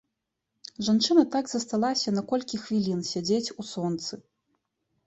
[0.87, 4.13] Жанчына так засталася на колькі хвілін сядзець у сонцы.